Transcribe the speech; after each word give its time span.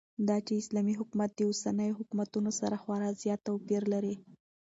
داچې 0.27 0.53
اسلامي 0.61 0.93
حكومت 0.99 1.29
داوسنيو 1.39 1.97
حكومتونو 1.99 2.51
سره 2.59 2.75
خورا 2.83 3.09
زيات 3.21 3.41
توپير 3.47 3.83
لري 3.93 4.13